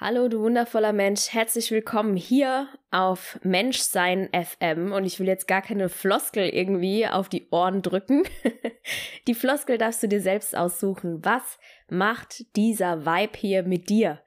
[0.00, 5.60] Hallo, du wundervoller Mensch, herzlich willkommen hier auf Menschsein FM und ich will jetzt gar
[5.60, 8.22] keine Floskel irgendwie auf die Ohren drücken.
[9.26, 11.24] die Floskel darfst du dir selbst aussuchen.
[11.24, 11.58] Was
[11.90, 14.20] macht dieser Vibe hier mit dir?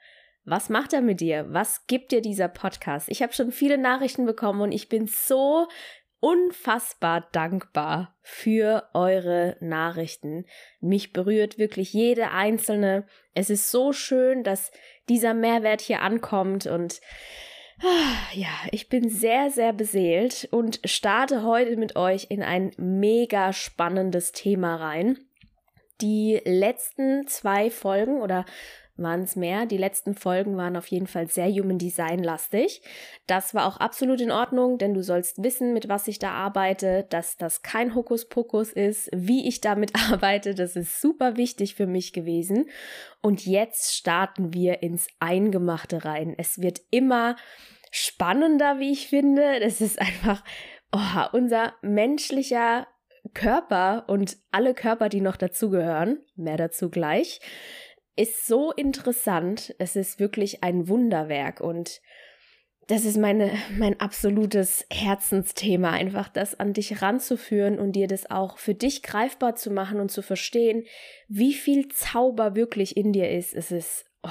[0.43, 1.45] Was macht er mit dir?
[1.47, 3.07] Was gibt dir dieser Podcast?
[3.09, 5.69] Ich habe schon viele Nachrichten bekommen und ich bin so
[6.21, 10.45] unfassbar dankbar für eure Nachrichten.
[10.79, 13.05] Mich berührt wirklich jede einzelne.
[13.33, 14.71] Es ist so schön, dass
[15.11, 17.01] dieser Mehrwert hier ankommt und
[17.83, 23.51] ah, ja, ich bin sehr, sehr beseelt und starte heute mit euch in ein mega
[23.51, 25.19] spannendes Thema rein.
[25.99, 28.45] Die letzten zwei Folgen oder
[28.97, 29.65] waren es mehr.
[29.65, 32.81] Die letzten Folgen waren auf jeden Fall sehr Human Design lastig.
[33.27, 37.05] Das war auch absolut in Ordnung, denn du sollst wissen, mit was ich da arbeite,
[37.09, 40.55] dass das kein Hokuspokus ist, wie ich damit arbeite.
[40.55, 42.69] Das ist super wichtig für mich gewesen.
[43.21, 46.35] Und jetzt starten wir ins Eingemachte rein.
[46.37, 47.35] Es wird immer
[47.91, 49.59] spannender, wie ich finde.
[49.59, 50.43] Das ist einfach
[50.91, 52.87] oh, unser menschlicher
[53.33, 57.39] Körper und alle Körper, die noch dazugehören, mehr dazu gleich,
[58.15, 59.75] ist so interessant.
[59.79, 62.01] Es ist wirklich ein Wunderwerk und
[62.87, 68.57] das ist meine, mein absolutes Herzensthema, einfach das an dich ranzuführen und dir das auch
[68.57, 70.85] für dich greifbar zu machen und zu verstehen,
[71.27, 73.53] wie viel Zauber wirklich in dir ist.
[73.53, 74.29] Es ist, oh,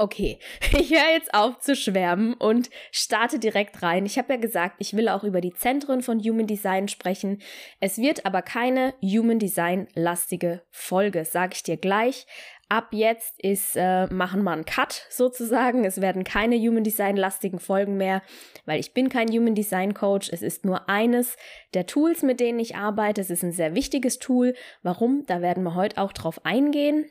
[0.00, 0.38] Okay,
[0.72, 4.06] ich höre jetzt auf zu schwärmen und starte direkt rein.
[4.06, 7.42] Ich habe ja gesagt, ich will auch über die Zentren von Human Design sprechen.
[7.80, 12.26] Es wird aber keine Human Design lastige Folge, sage ich dir gleich.
[12.70, 15.84] Ab jetzt ist, äh, machen wir einen Cut sozusagen.
[15.84, 18.22] Es werden keine Human Design lastigen Folgen mehr,
[18.64, 20.30] weil ich bin kein Human Design Coach.
[20.32, 21.36] Es ist nur eines
[21.74, 23.20] der Tools, mit denen ich arbeite.
[23.20, 24.54] Es ist ein sehr wichtiges Tool.
[24.82, 25.26] Warum?
[25.26, 27.04] Da werden wir heute auch drauf eingehen.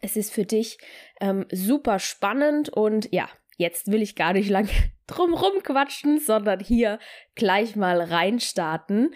[0.00, 0.78] Es ist für dich
[1.20, 4.68] ähm, super spannend und ja, jetzt will ich gar nicht lang
[5.06, 6.98] drumrum quatschen, sondern hier
[7.34, 9.14] gleich mal reinstarten,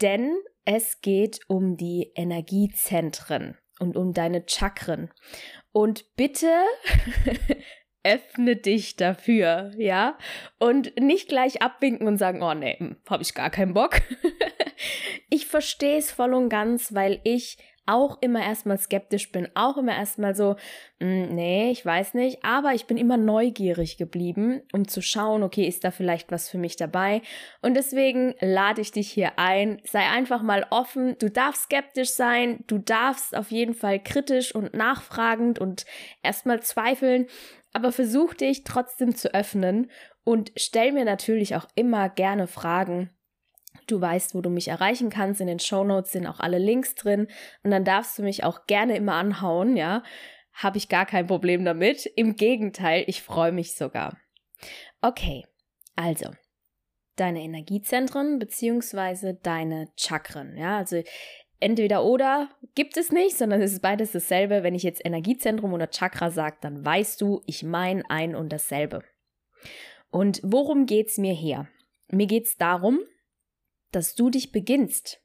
[0.00, 5.10] denn es geht um die Energiezentren und um deine Chakren.
[5.72, 6.52] Und bitte
[8.02, 10.18] öffne dich dafür, ja?
[10.58, 14.00] Und nicht gleich abwinken und sagen, oh nee, hm, hab ich gar keinen Bock.
[15.30, 19.96] ich verstehe es voll und ganz, weil ich auch immer erstmal skeptisch bin, auch immer
[19.96, 20.56] erstmal so,
[21.00, 25.66] hm, nee, ich weiß nicht, aber ich bin immer neugierig geblieben, um zu schauen, okay,
[25.66, 27.22] ist da vielleicht was für mich dabei?
[27.62, 32.62] Und deswegen lade ich dich hier ein, sei einfach mal offen, du darfst skeptisch sein,
[32.66, 35.86] du darfst auf jeden Fall kritisch und nachfragend und
[36.22, 37.26] erstmal zweifeln,
[37.72, 39.90] aber versuch dich trotzdem zu öffnen
[40.24, 43.10] und stell mir natürlich auch immer gerne Fragen,
[43.88, 45.40] Du weißt, wo du mich erreichen kannst.
[45.40, 47.26] In den Show Notes sind auch alle Links drin.
[47.64, 50.02] Und dann darfst du mich auch gerne immer anhauen, ja.
[50.52, 52.06] Habe ich gar kein Problem damit.
[52.06, 54.16] Im Gegenteil, ich freue mich sogar.
[55.00, 55.44] Okay,
[55.96, 56.30] also
[57.16, 60.76] deine Energiezentren beziehungsweise deine Chakren, ja.
[60.76, 61.02] Also
[61.58, 64.62] entweder oder gibt es nicht, sondern es ist beides dasselbe.
[64.62, 69.02] Wenn ich jetzt Energiezentrum oder Chakra sage, dann weißt du, ich meine ein und dasselbe.
[70.10, 71.68] Und worum geht's mir hier?
[72.10, 73.00] Mir geht's darum,
[73.90, 75.22] dass du dich beginnst,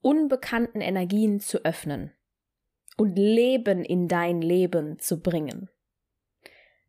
[0.00, 2.12] unbekannten Energien zu öffnen
[2.96, 5.68] und Leben in dein Leben zu bringen.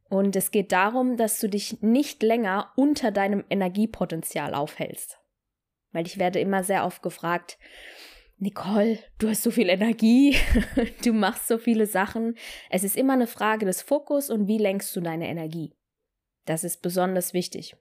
[0.10, 5.20] Und es geht darum, dass du dich nicht länger unter deinem Energiepotenzial aufhältst.
[5.92, 7.60] Weil ich werde immer sehr oft gefragt,
[8.38, 10.36] Nicole, du hast so viel Energie,
[11.04, 12.38] du machst so viele Sachen.
[12.70, 15.76] Es ist immer eine Frage des Fokus und wie lenkst du deine Energie.
[16.46, 17.76] Das ist besonders wichtig.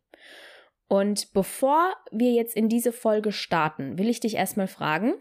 [0.88, 5.14] Und bevor wir jetzt in diese Folge starten, will ich dich erstmal fragen,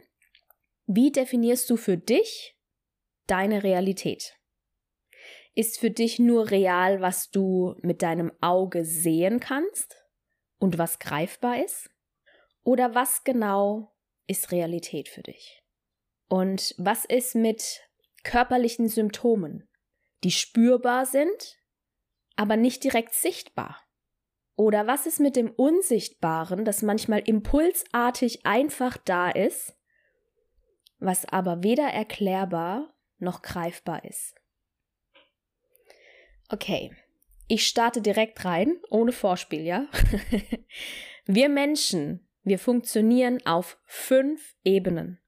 [0.85, 2.57] wie definierst du für dich
[3.27, 4.37] deine Realität?
[5.53, 10.01] Ist für dich nur real, was du mit deinem Auge sehen kannst
[10.59, 11.89] und was greifbar ist?
[12.63, 13.93] Oder was genau
[14.27, 15.61] ist Realität für dich?
[16.29, 17.81] Und was ist mit
[18.23, 19.67] körperlichen Symptomen,
[20.23, 21.59] die spürbar sind,
[22.35, 23.86] aber nicht direkt sichtbar?
[24.57, 29.77] Oder was ist mit dem Unsichtbaren, das manchmal impulsartig einfach da ist,
[30.97, 34.33] was aber weder erklärbar noch greifbar ist?
[36.49, 36.91] Okay,
[37.47, 39.85] ich starte direkt rein, ohne Vorspiel, ja?
[41.27, 45.19] wir Menschen, wir funktionieren auf fünf Ebenen.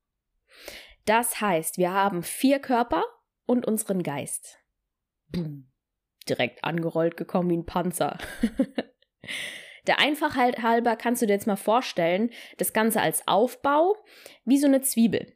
[1.05, 3.03] Das heißt, wir haben vier Körper
[3.45, 4.57] und unseren Geist.
[5.27, 5.69] Boom.
[6.27, 8.17] Direkt angerollt gekommen wie ein Panzer.
[9.87, 13.95] Der Einfachheit halber kannst du dir jetzt mal vorstellen, das Ganze als Aufbau
[14.45, 15.35] wie so eine Zwiebel.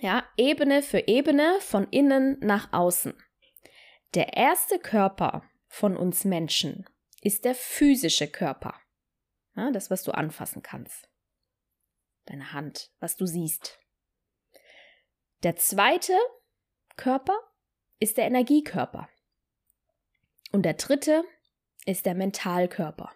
[0.00, 3.14] Ja, Ebene für Ebene von innen nach außen.
[4.14, 6.86] Der erste Körper von uns Menschen
[7.22, 8.74] ist der physische Körper.
[9.54, 11.08] Ja, das, was du anfassen kannst.
[12.26, 13.78] Deine Hand, was du siehst.
[15.42, 16.16] Der zweite
[16.96, 17.38] Körper
[18.00, 19.08] ist der Energiekörper.
[20.52, 21.24] Und der dritte
[21.86, 23.12] ist der Mentalkörper.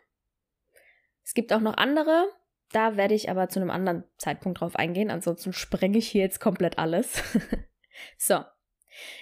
[1.24, 2.28] Es gibt auch noch andere,
[2.72, 6.40] da werde ich aber zu einem anderen Zeitpunkt drauf eingehen, ansonsten sprenge ich hier jetzt
[6.40, 7.22] komplett alles.
[8.18, 8.44] so,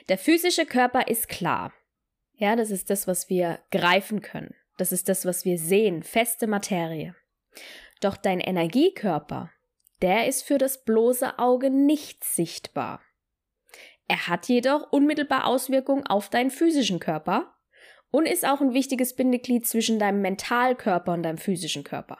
[0.09, 1.73] der physische Körper ist klar.
[2.37, 4.55] Ja, das ist das, was wir greifen können.
[4.77, 7.15] Das ist das, was wir sehen, feste Materie.
[8.01, 9.51] Doch dein Energiekörper,
[10.03, 13.01] der ist für das bloße Auge nicht sichtbar.
[14.09, 17.54] Er hat jedoch unmittelbar Auswirkungen auf deinen physischen Körper
[18.15, 22.17] und ist auch ein wichtiges Bindeglied zwischen deinem Mentalkörper und deinem physischen Körper.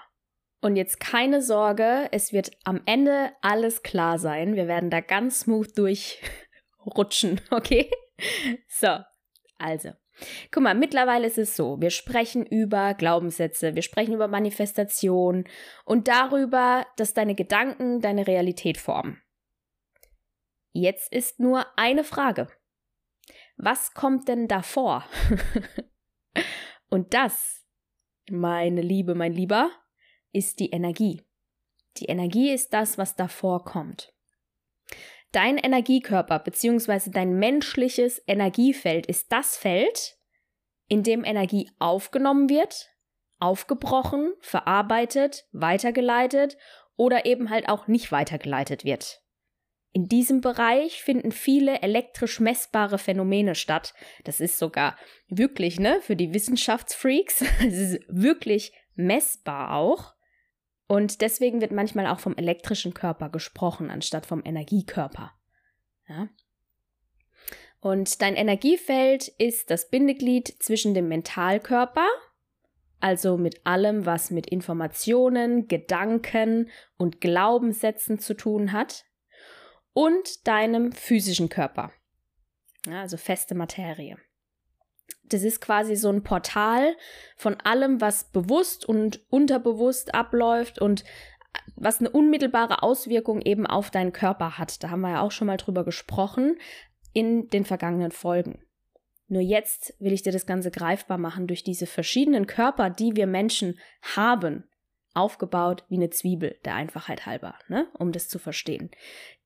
[0.61, 4.57] Und jetzt keine Sorge, es wird am Ende alles klar sein.
[4.57, 7.89] Wir werden da ganz smooth durchrutschen, okay?
[8.67, 8.89] So,
[9.57, 9.91] also.
[10.51, 15.45] Guck mal, mittlerweile ist es so, wir sprechen über Glaubenssätze, wir sprechen über Manifestation
[15.85, 19.23] und darüber, dass deine Gedanken deine Realität formen.
[20.73, 22.49] Jetzt ist nur eine Frage.
[23.57, 25.05] Was kommt denn davor?
[26.91, 27.65] und das,
[28.31, 29.71] meine Liebe, mein Lieber,
[30.33, 31.23] ist die Energie.
[31.99, 34.13] Die Energie ist das, was davor kommt.
[35.33, 37.11] Dein Energiekörper bzw.
[37.11, 40.17] dein menschliches Energiefeld ist das Feld,
[40.89, 42.91] in dem Energie aufgenommen wird,
[43.41, 46.57] aufgebrochen, verarbeitet, weitergeleitet
[46.97, 49.24] oder eben halt auch nicht weitergeleitet wird.
[49.95, 53.95] In diesem Bereich finden viele elektrisch messbare Phänomene statt.
[54.25, 54.97] Das ist sogar
[55.29, 60.15] wirklich, ne, für die Wissenschaftsfreaks, es ist wirklich messbar auch.
[60.89, 65.33] Und deswegen wird manchmal auch vom elektrischen Körper gesprochen, anstatt vom Energiekörper.
[66.09, 66.29] Ja?
[67.79, 72.09] Und dein Energiefeld ist das Bindeglied zwischen dem Mentalkörper,
[72.99, 79.05] also mit allem, was mit Informationen, Gedanken und Glaubenssätzen zu tun hat,
[79.95, 81.93] und deinem physischen Körper,
[82.87, 84.19] ja, also feste Materie.
[85.25, 86.95] Das ist quasi so ein Portal
[87.37, 91.05] von allem, was bewusst und unterbewusst abläuft und
[91.77, 94.83] was eine unmittelbare Auswirkung eben auf deinen Körper hat.
[94.83, 96.59] Da haben wir ja auch schon mal drüber gesprochen
[97.13, 98.61] in den vergangenen Folgen.
[99.29, 103.27] Nur jetzt will ich dir das Ganze greifbar machen durch diese verschiedenen Körper, die wir
[103.27, 104.69] Menschen haben,
[105.15, 107.87] aufgebaut wie eine Zwiebel, der Einfachheit halber, ne?
[107.95, 108.91] um das zu verstehen.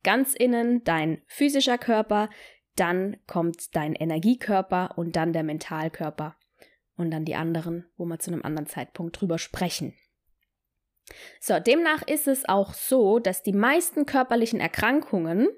[0.03, 2.31] Ganz innen dein physischer Körper,
[2.77, 6.37] dann kommt dein Energiekörper und dann der Mentalkörper
[6.97, 9.95] und dann die anderen, wo wir zu einem anderen Zeitpunkt drüber sprechen.
[11.41, 15.49] So, demnach ist es auch so, dass die meisten körperlichen Erkrankungen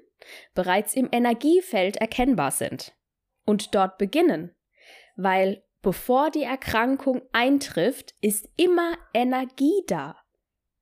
[0.53, 2.93] bereits im Energiefeld erkennbar sind
[3.45, 4.55] und dort beginnen,
[5.15, 10.17] weil bevor die Erkrankung eintrifft, ist immer Energie da.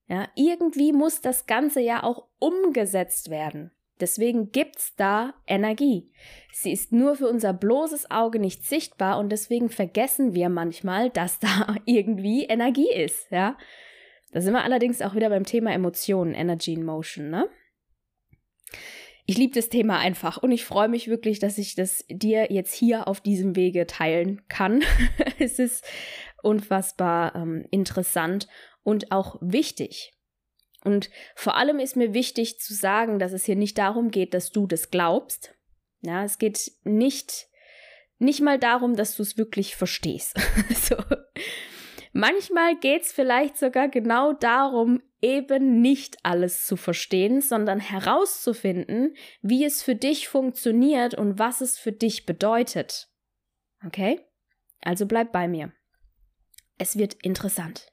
[0.07, 3.71] Ja, irgendwie muss das Ganze ja auch umgesetzt werden.
[3.99, 6.09] Deswegen gibt's da Energie.
[6.53, 11.39] Sie ist nur für unser bloßes Auge nicht sichtbar und deswegen vergessen wir manchmal, dass
[11.39, 13.57] da irgendwie Energie ist, ja.
[14.31, 17.49] Da sind wir allerdings auch wieder beim Thema Emotionen, Energy in Motion, ne?
[19.29, 22.73] Ich liebe das Thema einfach und ich freue mich wirklich, dass ich das dir jetzt
[22.73, 24.81] hier auf diesem Wege teilen kann.
[25.37, 25.85] es ist
[26.41, 28.47] unfassbar ähm, interessant
[28.81, 30.13] und auch wichtig.
[30.83, 34.49] Und vor allem ist mir wichtig zu sagen, dass es hier nicht darum geht, dass
[34.49, 35.53] du das glaubst.
[36.01, 37.49] Ja, es geht nicht,
[38.17, 40.39] nicht mal darum, dass du es wirklich verstehst.
[40.75, 40.95] so.
[42.13, 49.65] Manchmal geht es vielleicht sogar genau darum, eben nicht alles zu verstehen, sondern herauszufinden, wie
[49.65, 53.09] es für dich funktioniert und was es für dich bedeutet.
[53.85, 54.21] Okay?
[54.81, 55.73] Also bleib bei mir.
[56.77, 57.91] Es wird interessant.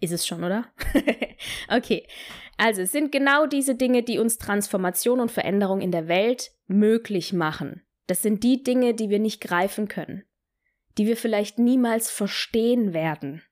[0.00, 0.72] Ist es schon, oder?
[1.68, 2.06] okay.
[2.56, 7.32] Also es sind genau diese Dinge, die uns Transformation und Veränderung in der Welt möglich
[7.32, 7.84] machen.
[8.06, 10.24] Das sind die Dinge, die wir nicht greifen können,
[10.96, 13.42] die wir vielleicht niemals verstehen werden.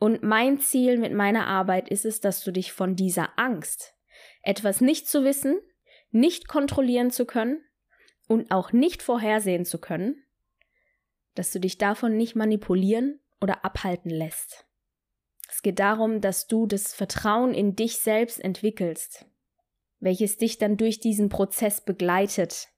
[0.00, 3.94] Und mein Ziel mit meiner Arbeit ist es, dass du dich von dieser Angst,
[4.42, 5.60] etwas nicht zu wissen,
[6.10, 7.62] nicht kontrollieren zu können
[8.26, 10.24] und auch nicht vorhersehen zu können,
[11.34, 14.66] dass du dich davon nicht manipulieren oder abhalten lässt.
[15.50, 19.26] Es geht darum, dass du das Vertrauen in dich selbst entwickelst,
[19.98, 22.68] welches dich dann durch diesen Prozess begleitet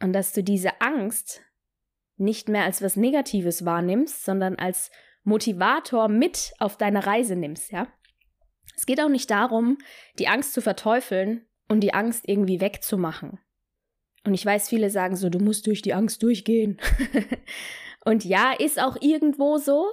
[0.00, 1.42] und dass du diese Angst
[2.16, 4.90] nicht mehr als was Negatives wahrnimmst, sondern als
[5.26, 7.88] Motivator mit auf deine Reise nimmst, ja?
[8.76, 9.78] Es geht auch nicht darum,
[10.18, 13.40] die Angst zu verteufeln und die Angst irgendwie wegzumachen.
[14.24, 16.78] Und ich weiß, viele sagen so, du musst durch die Angst durchgehen.
[18.04, 19.88] und ja, ist auch irgendwo so.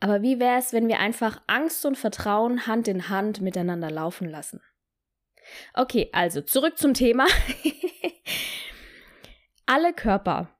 [0.00, 4.28] Aber wie wäre es, wenn wir einfach Angst und Vertrauen Hand in Hand miteinander laufen
[4.28, 4.60] lassen?
[5.72, 7.26] Okay, also zurück zum Thema.
[9.66, 10.54] Alle Körper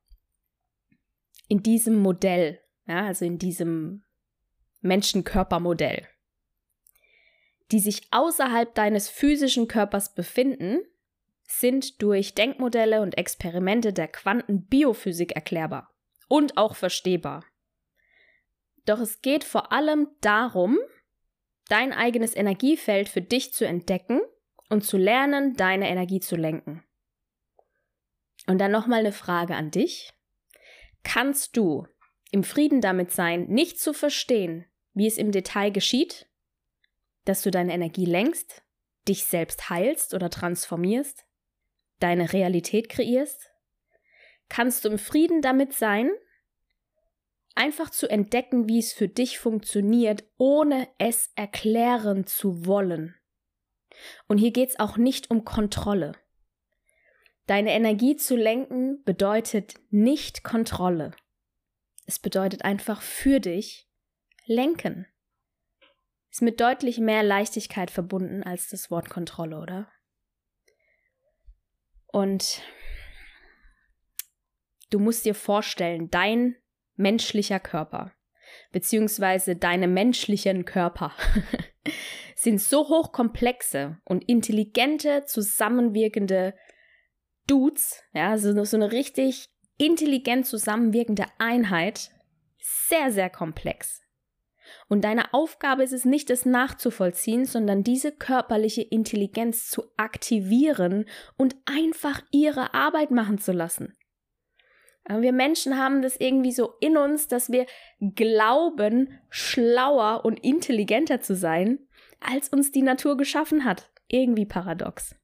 [1.49, 2.62] in diesem Modell,
[2.93, 4.05] ja, also in diesem
[4.81, 6.07] Menschenkörpermodell,
[7.71, 10.81] die sich außerhalb deines physischen Körpers befinden,
[11.47, 15.95] sind durch Denkmodelle und Experimente der Quantenbiophysik erklärbar
[16.29, 17.45] und auch verstehbar.
[18.85, 20.79] Doch es geht vor allem darum,
[21.69, 24.21] dein eigenes Energiefeld für dich zu entdecken
[24.69, 26.85] und zu lernen, deine Energie zu lenken.
[28.47, 30.13] Und dann nochmal eine Frage an dich.
[31.05, 31.87] Kannst du
[32.33, 36.27] im Frieden damit sein, nicht zu verstehen, wie es im Detail geschieht,
[37.25, 38.63] dass du deine Energie lenkst,
[39.07, 41.27] dich selbst heilst oder transformierst,
[42.01, 43.51] deine Realität kreierst?
[44.49, 46.11] Kannst du im Frieden damit sein,
[47.55, 53.15] einfach zu entdecken, wie es für dich funktioniert, ohne es erklären zu wollen?
[54.27, 56.13] Und hier geht es auch nicht um Kontrolle.
[57.47, 61.13] Deine Energie zu lenken bedeutet nicht Kontrolle.
[62.13, 63.89] Es bedeutet einfach für dich
[64.45, 65.07] lenken.
[66.31, 69.91] Ist mit deutlich mehr Leichtigkeit verbunden als das Wort Kontrolle, oder?
[72.09, 72.61] Und
[74.91, 76.57] du musst dir vorstellen, dein
[76.97, 78.13] menschlicher Körper,
[78.73, 81.17] beziehungsweise deine menschlichen Körper,
[82.37, 86.55] sind so hochkomplexe und intelligente, zusammenwirkende
[87.47, 89.52] Dudes, ja, so, so eine richtig
[89.83, 92.11] intelligent zusammenwirkende Einheit,
[92.59, 94.01] sehr, sehr komplex.
[94.89, 101.57] Und deine Aufgabe ist es nicht, es nachzuvollziehen, sondern diese körperliche Intelligenz zu aktivieren und
[101.67, 103.97] einfach ihre Arbeit machen zu lassen.
[105.09, 107.67] Wir Menschen haben das irgendwie so in uns, dass wir
[108.01, 111.81] glauben, schlauer und intelligenter zu sein,
[112.21, 113.91] als uns die Natur geschaffen hat.
[114.07, 115.17] Irgendwie paradox.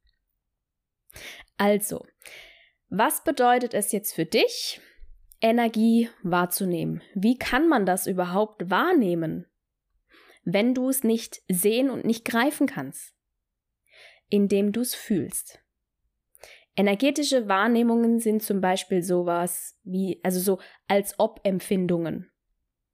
[1.58, 2.04] Also,
[2.88, 4.80] was bedeutet es jetzt für dich,
[5.40, 7.02] Energie wahrzunehmen?
[7.14, 9.46] Wie kann man das überhaupt wahrnehmen,
[10.44, 13.14] wenn du es nicht sehen und nicht greifen kannst?
[14.30, 15.60] Indem du es fühlst.
[16.76, 22.30] Energetische Wahrnehmungen sind zum Beispiel sowas wie, also so als ob Empfindungen.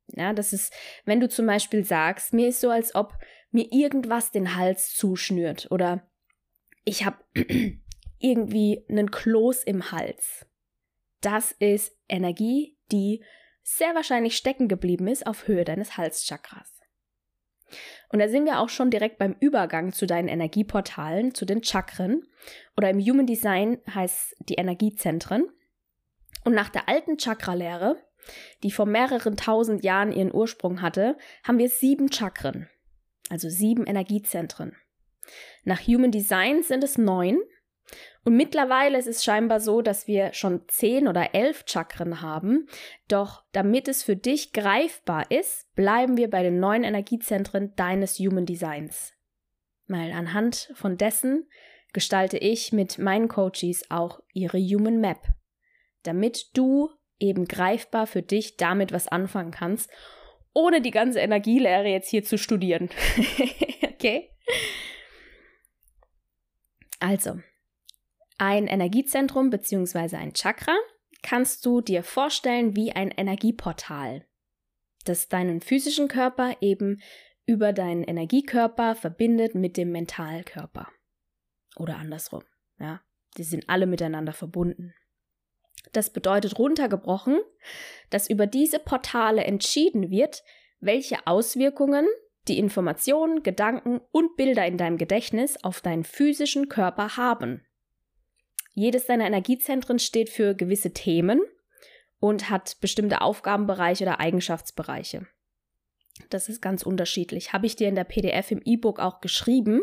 [0.09, 0.73] Ja, das ist,
[1.05, 3.19] wenn du zum Beispiel sagst, mir ist so, als ob
[3.51, 6.09] mir irgendwas den Hals zuschnürt oder
[6.85, 7.19] ich habe
[8.19, 10.47] irgendwie einen Kloß im Hals.
[11.21, 13.25] Das ist Energie, die
[13.63, 16.71] sehr wahrscheinlich stecken geblieben ist auf Höhe deines Halschakras.
[18.11, 22.23] Und da sind wir auch schon direkt beim Übergang zu deinen Energieportalen, zu den Chakren.
[22.77, 25.49] Oder im Human Design heißt die Energiezentren.
[26.45, 27.97] Und nach der alten Chakralehre,
[28.63, 32.69] die vor mehreren tausend Jahren ihren Ursprung hatte, haben wir sieben Chakren,
[33.31, 34.77] also sieben Energiezentren.
[35.65, 37.39] Nach Human Design sind es neun
[38.25, 42.67] und mittlerweile ist es scheinbar so, dass wir schon zehn oder elf Chakren haben.
[43.07, 48.47] Doch damit es für dich greifbar ist, bleiben wir bei den neuen Energiezentren deines Human
[48.47, 49.13] Designs.
[49.87, 51.47] Weil anhand von dessen
[51.93, 55.21] gestalte ich mit meinen Coaches auch ihre Human Map.
[56.03, 59.91] Damit du eben greifbar für dich damit was anfangen kannst,
[60.55, 62.89] ohne die ganze Energielehre jetzt hier zu studieren.
[63.83, 64.31] okay?
[67.01, 67.41] Also,
[68.39, 70.17] ein Energiezentrum bzw.
[70.17, 70.75] ein Chakra
[71.23, 74.27] kannst du dir vorstellen wie ein Energieportal,
[75.05, 77.01] das deinen physischen Körper eben
[77.47, 80.89] über deinen Energiekörper verbindet mit dem Mentalkörper.
[81.77, 82.43] Oder andersrum,
[82.79, 83.01] ja.
[83.37, 84.95] Die sind alle miteinander verbunden.
[85.93, 87.41] Das bedeutet runtergebrochen,
[88.11, 90.45] dass über diese Portale entschieden wird,
[90.79, 92.07] welche Auswirkungen
[92.47, 97.67] die Informationen, Gedanken und Bilder in deinem Gedächtnis auf deinen physischen Körper haben.
[98.75, 101.41] Jedes deiner Energiezentren steht für gewisse Themen
[102.19, 105.27] und hat bestimmte Aufgabenbereiche oder Eigenschaftsbereiche.
[106.31, 107.53] Das ist ganz unterschiedlich.
[107.53, 109.81] Habe ich dir in der PDF im E-Book auch geschrieben,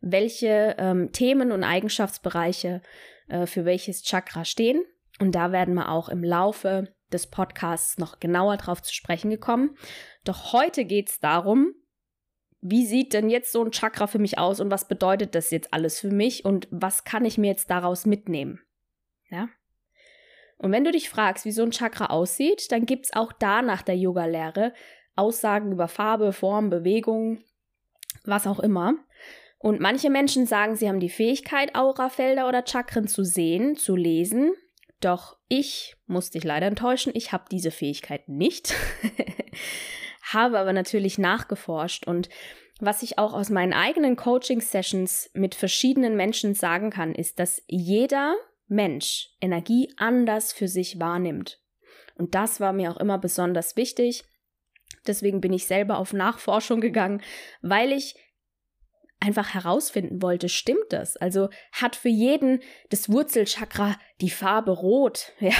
[0.00, 2.82] welche ähm, Themen und Eigenschaftsbereiche
[3.28, 4.82] äh, für welches Chakra stehen.
[5.20, 9.76] Und da werden wir auch im Laufe des Podcasts noch genauer drauf zu sprechen gekommen.
[10.24, 11.74] Doch heute geht es darum,
[12.60, 15.72] wie sieht denn jetzt so ein Chakra für mich aus und was bedeutet das jetzt
[15.72, 18.60] alles für mich und was kann ich mir jetzt daraus mitnehmen?
[19.30, 19.48] Ja?
[20.58, 23.62] Und wenn du dich fragst, wie so ein Chakra aussieht, dann gibt es auch da
[23.62, 24.72] nach der Yoga-Lehre
[25.14, 27.42] Aussagen über Farbe, Form, Bewegung,
[28.24, 28.94] was auch immer.
[29.58, 34.52] Und manche Menschen sagen, sie haben die Fähigkeit, Aurafelder oder Chakren zu sehen, zu lesen.
[35.00, 38.74] Doch ich muss dich leider enttäuschen, ich habe diese Fähigkeit nicht.
[40.32, 42.28] habe aber natürlich nachgeforscht und
[42.80, 48.36] was ich auch aus meinen eigenen Coaching-Sessions mit verschiedenen Menschen sagen kann, ist, dass jeder
[48.68, 51.60] Mensch Energie anders für sich wahrnimmt.
[52.14, 54.24] Und das war mir auch immer besonders wichtig.
[55.06, 57.22] Deswegen bin ich selber auf Nachforschung gegangen,
[57.62, 58.14] weil ich
[59.20, 61.16] einfach herausfinden wollte, stimmt das?
[61.16, 65.32] Also hat für jeden das Wurzelchakra die Farbe rot?
[65.40, 65.52] Ja,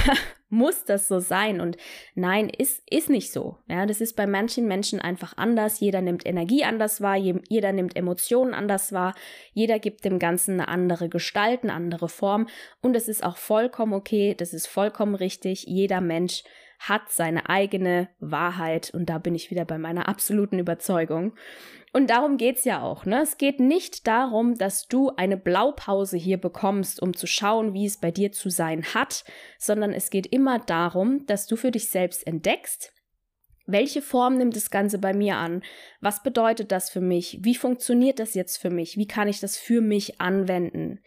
[0.49, 1.61] muss das so sein?
[1.61, 1.77] Und
[2.15, 3.59] nein, ist, ist nicht so.
[3.69, 5.81] Ja, das ist bei manchen Menschen einfach anders.
[5.81, 9.15] Jeder nimmt Energie anders wahr, jeder nimmt Emotionen anders wahr,
[9.53, 12.49] jeder gibt dem Ganzen eine andere Gestalt, eine andere Form.
[12.81, 15.65] Und es ist auch vollkommen okay, das ist vollkommen richtig.
[15.67, 16.45] Jeder Mensch
[16.79, 21.35] hat seine eigene Wahrheit und da bin ich wieder bei meiner absoluten Überzeugung.
[21.93, 23.05] Und darum geht's ja auch.
[23.07, 23.23] Ne?
[23.23, 27.99] Es geht nicht darum, dass du eine Blaupause hier bekommst, um zu schauen, wie es
[27.99, 29.25] bei dir zu sein hat,
[29.59, 32.93] sondern es geht immer darum, dass du für dich selbst entdeckst,
[33.69, 35.63] welche Form nimmt das Ganze bei mir an?
[36.01, 37.41] Was bedeutet das für mich?
[37.43, 38.97] Wie funktioniert das jetzt für mich?
[38.97, 41.01] Wie kann ich das für mich anwenden?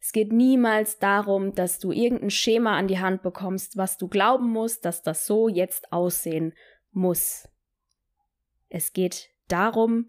[0.00, 4.50] Es geht niemals darum, dass du irgendein Schema an die Hand bekommst, was du glauben
[4.50, 6.54] musst, dass das so jetzt aussehen
[6.92, 7.48] muss.
[8.68, 10.08] Es geht darum,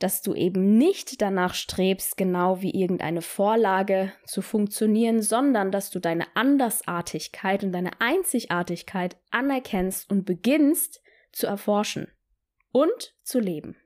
[0.00, 6.00] dass du eben nicht danach strebst, genau wie irgendeine Vorlage zu funktionieren, sondern dass du
[6.00, 12.08] deine Andersartigkeit und deine Einzigartigkeit anerkennst und beginnst zu erforschen
[12.72, 13.76] und zu leben.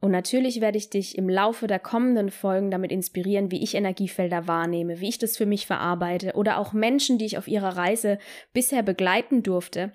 [0.00, 4.46] Und natürlich werde ich dich im Laufe der kommenden Folgen damit inspirieren, wie ich Energiefelder
[4.46, 8.18] wahrnehme, wie ich das für mich verarbeite oder auch Menschen, die ich auf ihrer Reise
[8.52, 9.94] bisher begleiten durfte.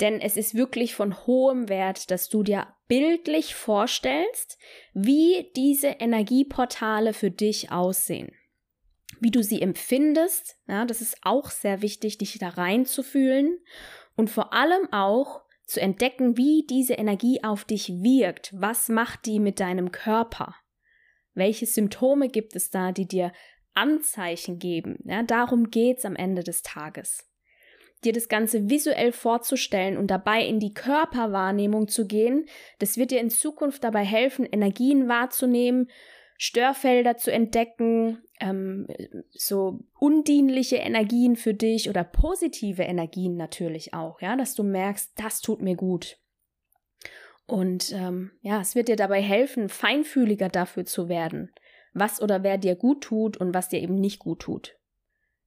[0.00, 4.58] Denn es ist wirklich von hohem Wert, dass du dir bildlich vorstellst,
[4.94, 8.32] wie diese Energieportale für dich aussehen.
[9.20, 13.58] Wie du sie empfindest, ja, das ist auch sehr wichtig, dich da reinzufühlen
[14.16, 18.52] und vor allem auch, zu entdecken, wie diese Energie auf dich wirkt.
[18.54, 20.54] Was macht die mit deinem Körper?
[21.34, 23.32] Welche Symptome gibt es da, die dir
[23.74, 24.98] Anzeichen geben?
[25.04, 27.28] Ja, darum geht's am Ende des Tages.
[28.04, 32.46] Dir das Ganze visuell vorzustellen und dabei in die Körperwahrnehmung zu gehen,
[32.80, 35.88] das wird dir in Zukunft dabei helfen, Energien wahrzunehmen,
[36.38, 38.86] Störfelder zu entdecken, ähm,
[39.30, 45.40] so undienliche Energien für dich oder positive Energien natürlich auch, ja, dass du merkst, das
[45.40, 46.18] tut mir gut.
[47.46, 51.52] Und ähm, ja, es wird dir dabei helfen, feinfühliger dafür zu werden,
[51.92, 54.76] was oder wer dir gut tut und was dir eben nicht gut tut.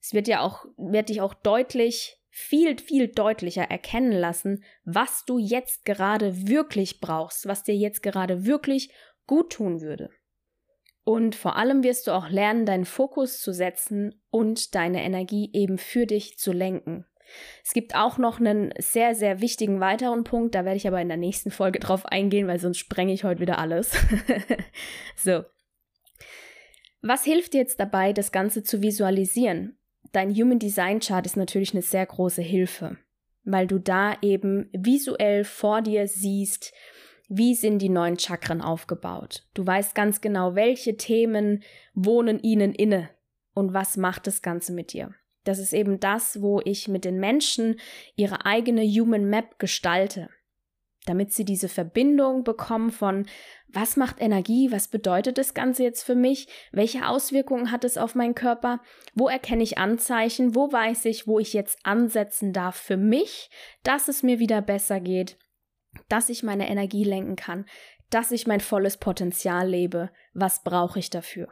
[0.02, 5.40] Es wird dir auch, wird dich auch deutlich, viel, viel deutlicher erkennen lassen, was du
[5.40, 8.94] jetzt gerade wirklich brauchst, was dir jetzt gerade wirklich
[9.26, 10.10] gut tun würde.
[11.06, 15.78] Und vor allem wirst du auch lernen, deinen Fokus zu setzen und deine Energie eben
[15.78, 17.06] für dich zu lenken.
[17.64, 21.08] Es gibt auch noch einen sehr, sehr wichtigen weiteren Punkt, da werde ich aber in
[21.08, 23.92] der nächsten Folge drauf eingehen, weil sonst sprenge ich heute wieder alles.
[25.16, 25.44] so.
[27.02, 29.78] Was hilft dir jetzt dabei, das Ganze zu visualisieren?
[30.12, 32.98] Dein Human Design Chart ist natürlich eine sehr große Hilfe,
[33.44, 36.74] weil du da eben visuell vor dir siehst,
[37.28, 39.44] wie sind die neuen Chakren aufgebaut.
[39.54, 43.10] Du weißt ganz genau, welche Themen wohnen ihnen inne
[43.54, 45.14] und was macht das Ganze mit dir.
[45.44, 47.80] Das ist eben das, wo ich mit den Menschen
[48.16, 50.30] ihre eigene Human Map gestalte,
[51.06, 53.28] damit sie diese Verbindung bekommen von,
[53.68, 58.16] was macht Energie, was bedeutet das Ganze jetzt für mich, welche Auswirkungen hat es auf
[58.16, 58.82] meinen Körper,
[59.14, 63.52] wo erkenne ich Anzeichen, wo weiß ich, wo ich jetzt ansetzen darf für mich,
[63.84, 65.38] dass es mir wieder besser geht
[66.10, 67.66] dass ich meine Energie lenken kann,
[68.10, 70.10] dass ich mein volles Potenzial lebe.
[70.34, 71.48] Was brauche ich dafür?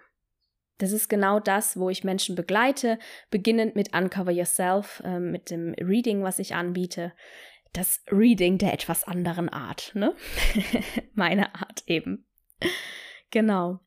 [0.77, 5.73] Das ist genau das, wo ich Menschen begleite, beginnend mit Uncover Yourself, äh, mit dem
[5.79, 7.13] Reading, was ich anbiete.
[7.73, 10.15] Das Reading der etwas anderen Art, ne?
[11.13, 12.25] Meine Art eben.
[13.31, 13.79] Genau.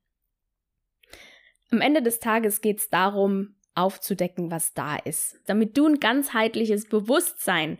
[1.70, 6.88] Am Ende des Tages geht es darum, aufzudecken, was da ist, damit du ein ganzheitliches
[6.88, 7.78] Bewusstsein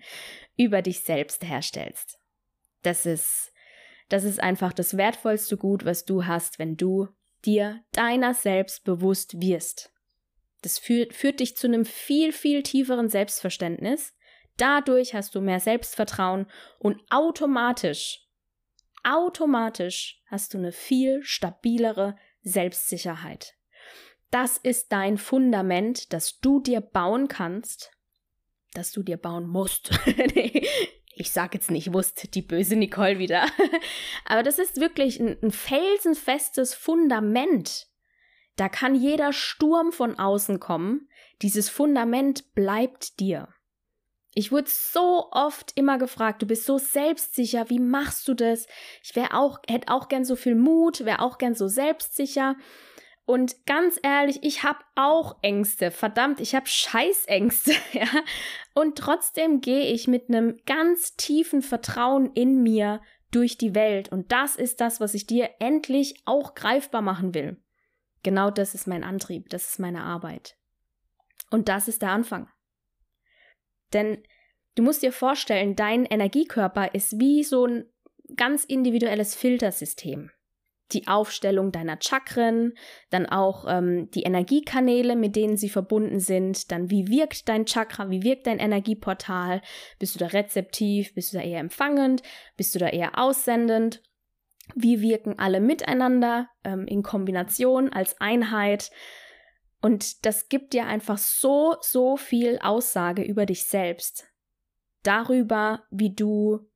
[0.57, 2.16] über dich selbst herstellst.
[2.87, 3.53] Das ist,
[4.09, 7.09] das ist einfach das wertvollste Gut, was du hast, wenn du
[7.45, 9.93] dir deiner selbst bewusst wirst.
[10.63, 14.15] Das führt, führt dich zu einem viel, viel tieferen Selbstverständnis.
[14.57, 16.47] Dadurch hast du mehr Selbstvertrauen
[16.79, 18.25] und automatisch,
[19.03, 23.55] automatisch hast du eine viel stabilere Selbstsicherheit.
[24.31, 27.91] Das ist dein Fundament, das du dir bauen kannst,
[28.75, 29.91] dass du dir bauen musst.
[30.07, 30.65] nee,
[31.17, 33.47] ich sag jetzt nicht musst, die böse Nicole wieder.
[34.27, 37.89] Aber das ist wirklich ein, ein felsenfestes Fundament.
[38.57, 41.09] Da kann jeder Sturm von außen kommen.
[41.41, 43.49] Dieses Fundament bleibt dir.
[44.35, 48.67] Ich wurde so oft immer gefragt, du bist so selbstsicher, wie machst du das?
[49.03, 52.57] Ich wäre auch, hätte auch gern so viel Mut, wäre auch gern so selbstsicher.
[53.27, 55.91] Und ganz ehrlich, ich habe auch Ängste.
[55.91, 58.07] Verdammt, ich habe Scheißängste, ja.
[58.73, 64.11] Und trotzdem gehe ich mit einem ganz tiefen Vertrauen in mir durch die Welt.
[64.13, 67.61] Und das ist das, was ich dir endlich auch greifbar machen will.
[68.23, 70.57] Genau das ist mein Antrieb, das ist meine Arbeit.
[71.51, 72.49] Und das ist der Anfang.
[73.93, 74.23] Denn
[74.77, 77.93] du musst dir vorstellen, dein Energiekörper ist wie so ein
[78.37, 80.31] ganz individuelles Filtersystem.
[80.93, 82.75] Die Aufstellung deiner Chakren,
[83.11, 88.09] dann auch ähm, die Energiekanäle, mit denen sie verbunden sind, dann wie wirkt dein Chakra,
[88.11, 89.63] wie wirkt dein Energieportal,
[89.99, 92.23] bist du da rezeptiv, bist du da eher empfangend,
[92.57, 94.03] bist du da eher aussendend,
[94.75, 98.91] wie wirken alle miteinander ähm, in Kombination als Einheit,
[99.87, 104.27] und das gibt dir einfach so, so viel Aussage über dich selbst.
[105.03, 106.69] Darüber, wie du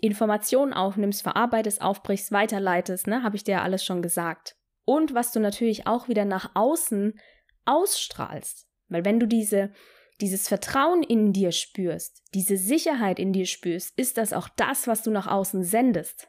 [0.00, 4.56] Informationen aufnimmst, verarbeitest, aufbrichst, weiterleitest, ne, habe ich dir ja alles schon gesagt.
[4.84, 7.18] Und was du natürlich auch wieder nach außen
[7.64, 8.66] ausstrahlst.
[8.88, 9.72] Weil wenn du diese,
[10.20, 15.02] dieses Vertrauen in dir spürst, diese Sicherheit in dir spürst, ist das auch das, was
[15.02, 16.28] du nach außen sendest.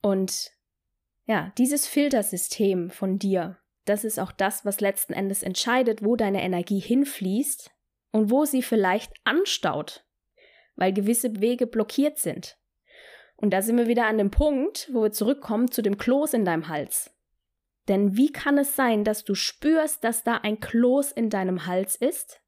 [0.00, 0.50] Und
[1.26, 6.42] ja, dieses Filtersystem von dir, das ist auch das, was letzten Endes entscheidet, wo deine
[6.42, 7.70] Energie hinfließt
[8.10, 10.04] und wo sie vielleicht anstaut,
[10.76, 12.58] weil gewisse Wege blockiert sind.
[13.42, 16.44] Und da sind wir wieder an dem Punkt, wo wir zurückkommen zu dem Kloß in
[16.44, 17.12] deinem Hals.
[17.88, 21.96] Denn wie kann es sein, dass du spürst, dass da ein Kloß in deinem Hals
[21.96, 22.40] ist,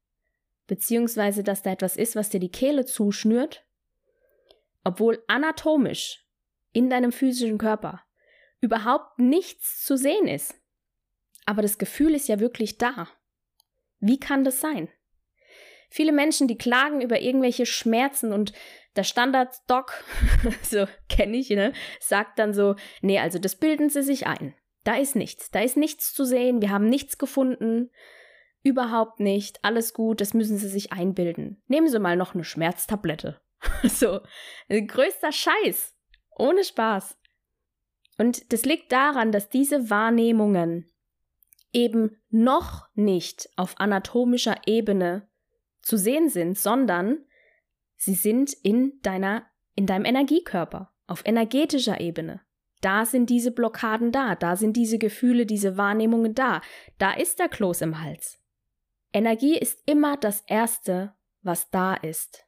[0.67, 3.65] beziehungsweise dass da etwas ist, was dir die Kehle zuschnürt,
[4.85, 6.25] obwohl anatomisch
[6.71, 8.01] in deinem physischen Körper
[8.61, 10.55] überhaupt nichts zu sehen ist?
[11.45, 13.09] Aber das Gefühl ist ja wirklich da.
[13.99, 14.87] Wie kann das sein?
[15.89, 18.53] Viele Menschen, die klagen über irgendwelche Schmerzen und
[18.95, 19.93] der Standard-Doc,
[20.61, 24.55] so kenne ich, ne, sagt dann so, nee, also das bilden sie sich ein.
[24.83, 27.89] Da ist nichts, da ist nichts zu sehen, wir haben nichts gefunden,
[28.63, 31.61] überhaupt nicht, alles gut, das müssen sie sich einbilden.
[31.67, 33.39] Nehmen Sie mal noch eine Schmerztablette.
[33.83, 34.21] so,
[34.69, 35.95] größter Scheiß,
[36.37, 37.17] ohne Spaß.
[38.17, 40.91] Und das liegt daran, dass diese Wahrnehmungen
[41.73, 45.27] eben noch nicht auf anatomischer Ebene
[45.81, 47.25] zu sehen sind, sondern
[47.97, 52.41] sie sind in deiner, in deinem Energiekörper, auf energetischer Ebene.
[52.81, 56.61] Da sind diese Blockaden da, da sind diese Gefühle, diese Wahrnehmungen da,
[56.97, 58.39] da ist der Kloß im Hals.
[59.13, 62.45] Energie ist immer das Erste, was da ist.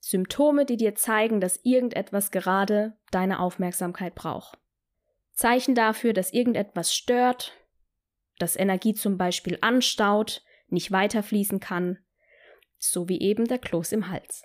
[0.00, 4.58] Symptome, die dir zeigen, dass irgendetwas gerade deine Aufmerksamkeit braucht.
[5.32, 7.52] Zeichen dafür, dass irgendetwas stört,
[8.38, 11.98] dass Energie zum Beispiel anstaut, nicht weiterfließen kann,
[12.78, 14.42] so wie eben der Kloß im Hals.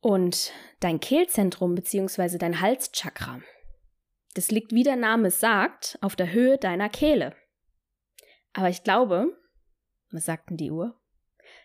[0.00, 2.38] Und dein Kehlzentrum bzw.
[2.38, 3.40] dein Halschakra,
[4.34, 7.34] das liegt, wie der Name sagt, auf der Höhe deiner Kehle.
[8.52, 9.36] Aber ich glaube,
[10.10, 10.98] was sagten die Uhr?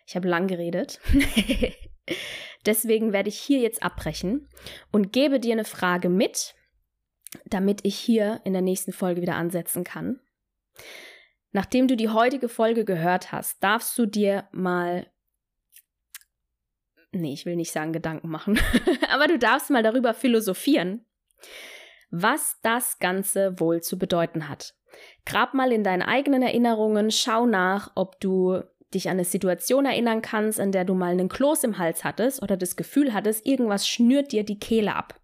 [0.06, 1.00] Ich habe lang geredet.
[2.66, 4.48] Deswegen werde ich hier jetzt abbrechen
[4.90, 6.54] und gebe dir eine Frage mit,
[7.44, 10.20] damit ich hier in der nächsten Folge wieder ansetzen kann.
[11.52, 15.10] Nachdem du die heutige Folge gehört hast, darfst du dir mal
[17.16, 18.58] nee, ich will nicht sagen Gedanken machen,
[19.10, 21.04] aber du darfst mal darüber philosophieren,
[22.10, 24.74] was das Ganze wohl zu bedeuten hat.
[25.24, 28.62] Grab mal in deinen eigenen Erinnerungen, schau nach, ob du
[28.94, 32.42] dich an eine Situation erinnern kannst, in der du mal einen Kloß im Hals hattest
[32.42, 35.20] oder das Gefühl hattest, irgendwas schnürt dir die Kehle ab.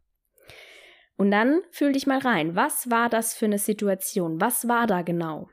[1.16, 2.57] Und dann fühl dich mal rein.
[2.57, 4.40] Was war das für eine Situation?
[4.40, 5.48] Was war da genau?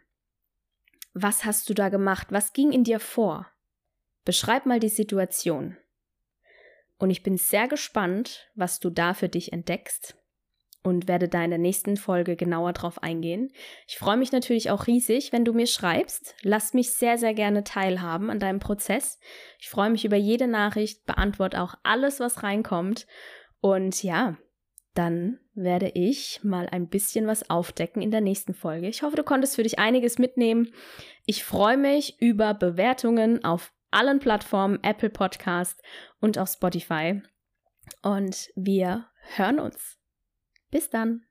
[1.13, 2.28] Was hast du da gemacht?
[2.32, 3.47] Was ging in dir vor?
[4.25, 5.78] Beschreib mal die Situation.
[7.00, 10.16] Und ich bin sehr gespannt, was du da für dich entdeckst
[10.84, 13.52] und werde da in der nächsten Folge genauer drauf eingehen.
[13.88, 16.36] Ich freue mich natürlich auch riesig, wenn du mir schreibst.
[16.42, 19.20] Lass mich sehr, sehr gerne teilhaben an deinem Prozess.
[19.60, 23.08] Ich freue mich über jede Nachricht, beantworte auch alles, was reinkommt.
[23.62, 24.38] Und ja,
[24.94, 28.88] dann werde ich mal ein bisschen was aufdecken in der nächsten Folge.
[28.88, 30.74] Ich hoffe, du konntest für dich einiges mitnehmen.
[31.26, 35.82] Ich freue mich über Bewertungen auf allen Plattformen, Apple Podcast
[36.19, 37.21] und auf Spotify.
[38.02, 39.97] Und wir hören uns.
[40.71, 41.25] Bis dann.